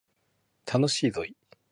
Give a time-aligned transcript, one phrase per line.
[0.65, 1.35] 楽しいぞい